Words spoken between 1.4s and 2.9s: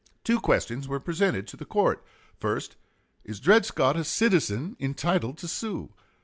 to the court: First,